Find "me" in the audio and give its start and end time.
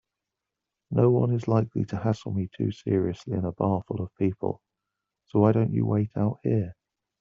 2.33-2.49